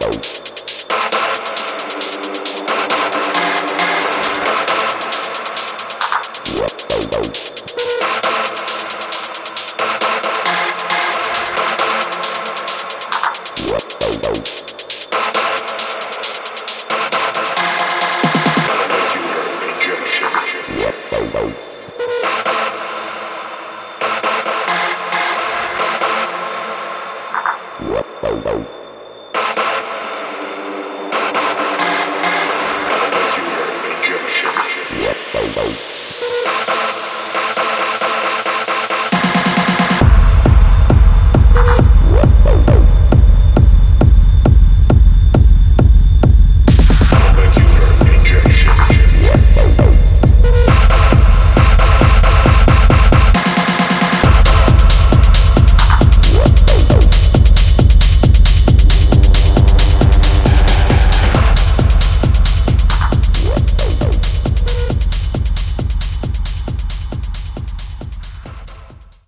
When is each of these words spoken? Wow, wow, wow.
Wow, 0.00 0.08
wow, 28.22 28.34
wow. 28.44 28.79